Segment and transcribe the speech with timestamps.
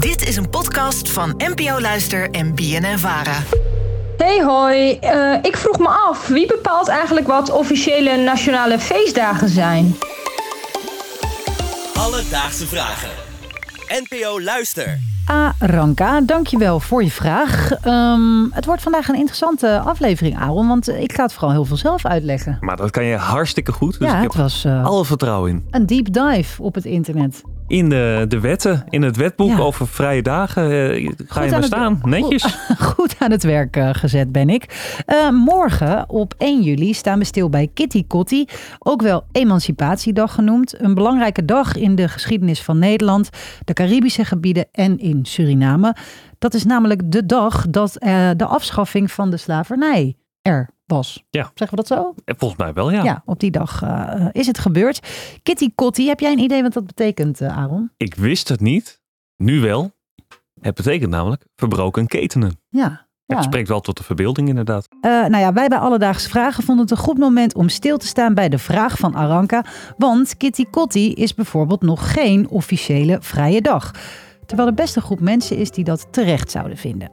[0.00, 3.36] Dit is een podcast van NPO Luister en BNN Vara.
[4.16, 9.94] Hey hoi, Eh, ik vroeg me af, wie bepaalt eigenlijk wat officiële nationale feestdagen zijn?
[11.98, 13.08] Alledaagse vragen.
[14.08, 14.98] NPO Luister.
[15.58, 17.70] Aranka, dankjewel voor je vraag.
[17.72, 21.76] Ehm, het wordt vandaag een interessante aflevering, Aaron, want ik ga het vooral heel veel
[21.76, 22.56] zelf uitleggen.
[22.60, 23.98] Maar dat kan je hartstikke goed.
[23.98, 25.66] Dus ja, ik het heb was eh, alle vertrouwen in.
[25.70, 27.42] een deep dive op het internet.
[27.70, 29.58] In de, de wetten, in het wetboek Ja.
[29.58, 32.00] over vrije dagen, eh, ga je maar het- staan.
[32.04, 32.44] Netjes.
[32.96, 34.94] Goed aan het werk eh, gezet ben ik.
[35.06, 38.44] Eh, morgen op 1 juli staan we stil bij Kitty Kotti,
[38.78, 40.80] ook wel Emancipatiedag genoemd.
[40.82, 43.28] Een belangrijke dag in de geschiedenis van Nederland,
[43.64, 45.96] de Caribische gebieden en in Suriname.
[46.38, 47.92] Dat is namelijk de dag dat
[48.36, 51.24] de afschaffing van de slavernij er was.
[51.30, 51.50] Ja.
[51.54, 52.14] Zeggen we dat zo?
[52.24, 53.02] Eh, Volgens mij wel, ja.
[53.02, 55.00] Ja, op die dag eh, is het gebeurd.
[55.42, 57.90] Kitty Kotti, heb jij een idee wat dat betekent, eh, Aaron?
[57.96, 59.00] Ik wist het niet.
[59.36, 59.92] Nu wel.
[60.60, 62.60] Het betekent namelijk verbroken ketenen.
[62.68, 63.08] Ja.
[63.26, 63.44] Het ja.
[63.44, 64.88] spreekt wel tot de verbeelding inderdaad.
[65.00, 68.06] Eh, nou ja, wij bij Alledaagse Vragen vonden het een goed moment om stil te
[68.06, 69.64] staan bij de vraag van Aranka.
[69.96, 73.90] Want Kitty Kotti is bijvoorbeeld nog geen officiële vrije dag.
[74.46, 77.10] Terwijl er best een groep mensen is die dat terecht zouden vinden.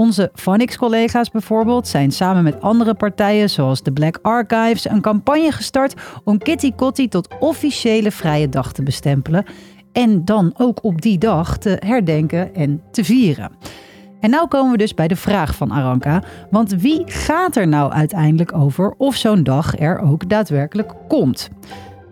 [0.00, 5.94] Onze Vanix-collega's bijvoorbeeld zijn samen met andere partijen zoals de Black Archives een campagne gestart
[6.24, 9.44] om Kitty Kotti tot officiële vrije dag te bestempelen.
[9.92, 13.50] En dan ook op die dag te herdenken en te vieren.
[14.20, 16.22] En nou komen we dus bij de vraag van Aranka.
[16.50, 21.50] Want wie gaat er nou uiteindelijk over of zo'n dag er ook daadwerkelijk komt?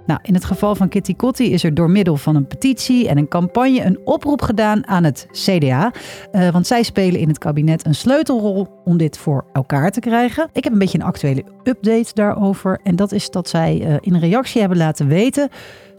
[0.09, 3.19] Nou, in het geval van Kitty Kotti is er door middel van een petitie en
[3.19, 5.93] een campagne een oproep gedaan aan het CDA.
[6.33, 10.49] Eh, want zij spelen in het kabinet een sleutelrol om dit voor elkaar te krijgen.
[10.53, 12.81] Ik heb een beetje een actuele update daarover.
[12.83, 15.49] En dat is dat zij eh, in reactie hebben laten weten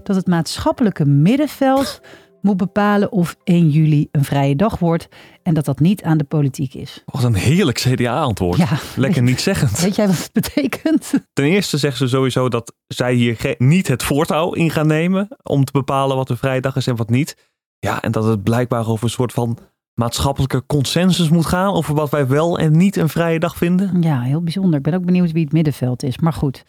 [0.04, 2.02] dat het maatschappelijke middenveld
[2.42, 5.08] moet bepalen of 1 juli een vrije dag wordt.
[5.44, 7.04] En dat dat niet aan de politiek is.
[7.06, 8.58] Wat een heerlijk CDA-antwoord.
[8.58, 8.80] Ja.
[8.96, 9.80] Lekker niet zeggend.
[9.80, 11.14] Weet jij wat het betekent?
[11.34, 15.64] Ten eerste zeggen ze sowieso dat zij hier niet het voortouw in gaan nemen om
[15.64, 17.36] te bepalen wat een vrije dag is en wat niet.
[17.80, 19.58] Ja, en dat het blijkbaar over een soort van
[19.94, 24.02] maatschappelijke consensus moet gaan over wat wij wel en niet een vrije dag vinden.
[24.02, 24.78] Ja, heel bijzonder.
[24.78, 26.66] Ik ben ook benieuwd wie het middenveld is, maar goed.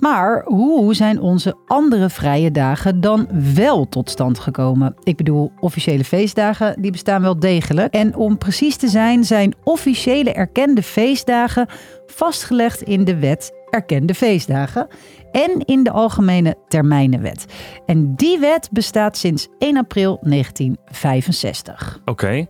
[0.00, 4.94] Maar hoe zijn onze andere vrije dagen dan wel tot stand gekomen?
[5.02, 7.94] Ik bedoel, officiële feestdagen, die bestaan wel degelijk.
[7.94, 11.66] En om precies te zijn, zijn officiële erkende feestdagen
[12.06, 14.88] vastgelegd in de wet erkende feestdagen
[15.32, 17.46] en in de Algemene Termijnenwet.
[17.86, 22.00] En die wet bestaat sinds 1 april 1965.
[22.04, 22.46] Oké.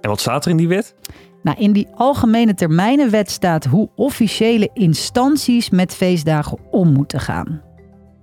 [0.00, 0.94] En wat staat er in die wet?
[1.42, 7.62] Nou, in die algemene termijnenwet staat hoe officiële instanties met feestdagen om moeten gaan.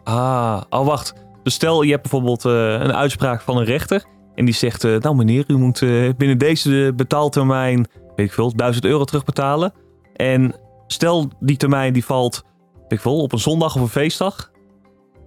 [0.04, 1.14] Ah, oh wacht.
[1.44, 4.06] Dus stel je hebt bijvoorbeeld eh, een uitspraak van een rechter.
[4.36, 8.56] En die zegt, eh, nou meneer, u moet eh, binnen deze betaaltermijn, weet ik veel,
[8.56, 9.74] 1000 euro terugbetalen.
[10.16, 10.56] En
[10.88, 14.52] stel die termijn die valt, weet ik veel, op een zondag of een feestdag.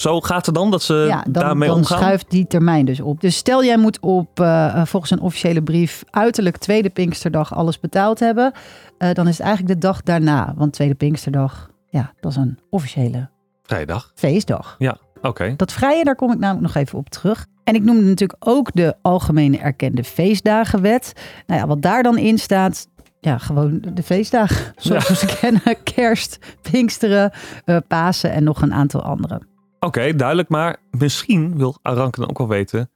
[0.01, 1.99] Zo gaat het dan dat ze ja, dan, daarmee dan omgaan?
[1.99, 3.21] schuift die termijn dus op.
[3.21, 8.19] Dus stel jij moet op eh, volgens een officiële brief uiterlijk tweede Pinksterdag alles betaald
[8.19, 8.53] hebben.
[8.99, 10.55] eh, dan is het eigenlijk de dag daarna.
[10.57, 13.29] Want tweede Pinksterdag, ja, dat is een officiële
[13.63, 14.13] Vrijdag.
[14.15, 14.75] feestdag.
[14.79, 15.55] Ja, oké.
[15.57, 17.47] Dat vrije, daar kom ik namelijk nog even op terug.
[17.65, 21.13] En ik noemde natuurlijk ook de Algemene Erkende Feestdagenwet.
[21.47, 22.89] Nou ja, wat daar dan in staat,
[23.21, 24.73] ja, gewoon de feestdagen.
[24.77, 25.63] Zoals we ze kennen.
[25.95, 26.39] Kerst,
[26.71, 27.33] Pinksteren,
[27.65, 29.41] eh, Pasen en nog een aantal andere.
[29.81, 30.49] Oké, duidelijk.
[30.49, 32.91] Maar misschien wil Aranke dan ook wel weten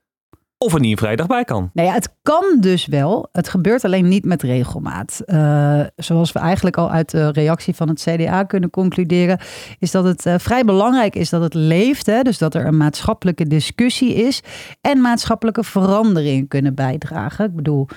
[0.57, 1.69] of er niet een vrijdag bij kan.
[1.73, 3.29] Nou ja, het kan dus wel.
[3.31, 5.21] Het gebeurt alleen niet met regelmaat.
[5.25, 9.39] Eh, zoals we eigenlijk al uit de reactie van het CDA kunnen concluderen,
[9.79, 12.05] is dat het eh, vrij belangrijk is dat het leeft.
[12.05, 12.21] Hè?
[12.21, 14.43] Dus dat er een maatschappelijke discussie is
[14.81, 17.45] en maatschappelijke veranderingen kunnen bijdragen.
[17.45, 17.87] Ik bedoel,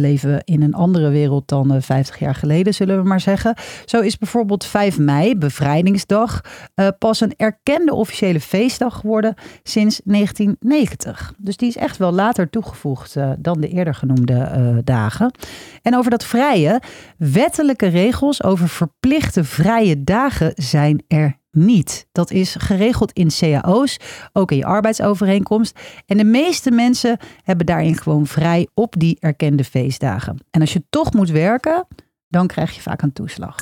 [0.00, 3.54] we leven in een andere wereld dan eh, 50 jaar geleden, zullen we maar zeggen.
[3.84, 6.40] Zo is bijvoorbeeld 5 mei, bevrijdingsdag,
[6.74, 11.32] eh, pas een erkende officiële feestdag geworden sinds 1990.
[11.38, 15.30] Dus die is echt wel later toegevoegd eh, dan de eerder genoemde eh, dagen.
[15.82, 16.80] En over dat vrije,
[17.16, 22.06] wettelijke regels over verplichte vrije dagen zijn er niet.
[22.12, 23.96] Dat is geregeld in cao's,
[24.32, 25.80] ook in je arbeidsovereenkomst.
[26.06, 30.38] En de meeste mensen hebben daarin gewoon vrij op die erkende feestdagen.
[30.50, 31.86] En als je toch moet werken,
[32.28, 33.56] dan krijg je vaak een toeslag.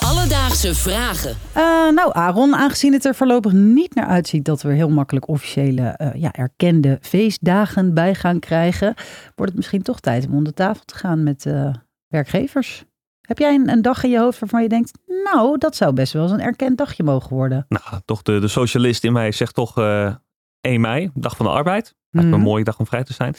[0.00, 1.36] Alledaagse vragen.
[1.52, 1.62] Eh,
[1.94, 5.82] nou, Aaron, aangezien het er voorlopig niet naar uitziet dat we er heel makkelijk officiële,
[5.82, 8.94] eh, ja, erkende feestdagen bij gaan krijgen,
[9.34, 11.70] wordt het misschien toch tijd om om de tafel te gaan met eh,
[12.08, 12.84] werkgevers.
[13.30, 16.12] Heb jij een, een dag in je hoofd waarvan je denkt, nou, dat zou best
[16.12, 17.66] wel eens een erkend dagje mogen worden?
[17.68, 20.14] Nou, toch de, de socialist in mij zegt toch eh
[20.60, 21.94] 1 mei, dag van de arbeid.
[22.10, 22.44] Lijkt me Mhm.
[22.44, 23.34] een mooie dag om vrij te zijn.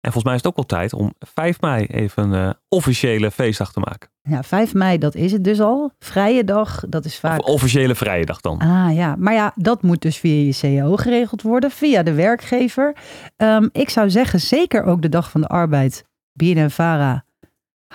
[0.00, 3.30] En volgens mij is het ook wel tijd om 5 mei even een eh, officiële
[3.30, 4.08] feestdag te maken.
[4.22, 5.90] Ja, 5 mei, dat is het dus al.
[5.98, 7.38] Vrije dag, dat is vaak...
[7.40, 8.58] Of officiële vrije dag dan.
[8.58, 12.96] Ah ja, maar ja, dat moet dus via je CEO geregeld worden, via de werkgever.
[13.36, 17.24] Ehm, ik zou zeggen, zeker ook de dag van de arbeid, BNNVARA,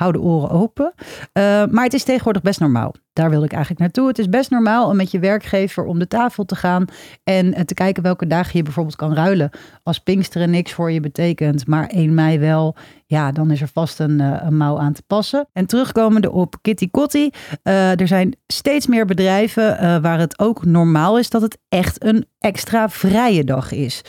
[0.01, 0.94] hou de oren open.
[0.98, 2.94] Uh, maar het is tegenwoordig best normaal.
[3.13, 4.08] Daar wilde ik eigenlijk naartoe.
[4.08, 6.86] Het is best normaal om met je werkgever om de tafel te gaan
[7.24, 9.50] en uh, te kijken welke dagen je bijvoorbeeld kan ruilen.
[9.84, 12.75] Als Pinksteren niks voor je betekent, maar 1 mei wel,
[13.06, 15.48] ja, dan is er vast een, uh, een mouw aan te passen.
[15.54, 17.30] En terugkomende op Kitty Kotti,
[17.63, 22.90] er zijn steeds meer bedrijven waar het ook normaal is dat het echt een extra
[22.90, 24.02] vrije dag is.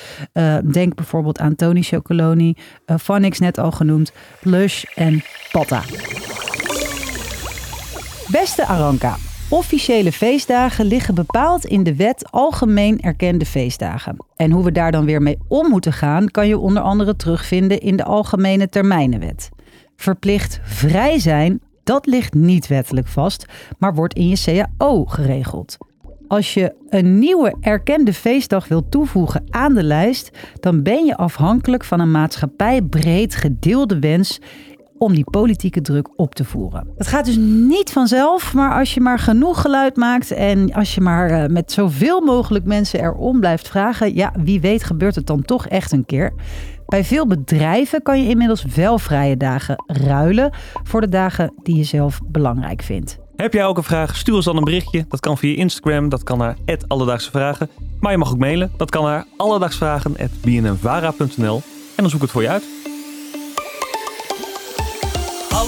[0.64, 2.56] denk bijvoorbeeld aan Tony Chocoloni,
[2.86, 5.82] Vanix net al genoemd, Lush en Patta.
[8.32, 9.16] Beste Aranka,
[9.48, 14.16] officiële feestdagen liggen bepaald in de wet algemeen erkende feestdagen.
[14.36, 17.80] En hoe we daar dan weer mee om moeten gaan, kan je onder andere terugvinden
[17.80, 19.48] in de Algemene Termijnenwet.
[19.96, 23.46] Verplicht vrij zijn, dat ligt niet wettelijk vast,
[23.78, 25.76] maar wordt in je CAO geregeld.
[26.28, 30.30] Als je een nieuwe erkende feestdag wilt toevoegen aan de lijst,
[30.60, 34.40] dan ben je afhankelijk van een maatschappijbreed gedeelde wens
[35.02, 36.86] om die politieke druk op te voeren.
[36.96, 37.36] Het gaat dus
[37.68, 41.72] niet vanzelf, maar als je maar genoeg geluid maakt en als je maar uh, met
[41.72, 46.04] zoveel mogelijk mensen erom blijft vragen, ja, wie weet gebeurt het dan toch echt een
[46.04, 46.32] keer.
[46.86, 50.52] Bij veel bedrijven kan je inmiddels wel vrije dagen ruilen
[50.82, 53.18] voor de dagen die je zelf belangrijk vindt.
[53.36, 54.16] Heb jij ook een vraag?
[54.16, 55.04] Stuur ons dan een berichtje.
[55.08, 56.56] Dat kan via Instagram, dat kan naar
[56.88, 57.68] Alledaagse Vragen.
[58.00, 58.70] Maar je mag ook mailen.
[58.76, 61.62] Dat kan naar alledaagsvragen.bnnvara.nl
[61.96, 62.81] en dan zoek ik het voor je uit.